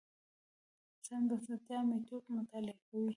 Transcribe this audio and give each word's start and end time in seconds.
اسلام 0.99 1.23
بنسټپالنې 1.29 1.87
میتود 1.99 2.23
مطالعه 2.37 2.79
کوي. 2.87 3.09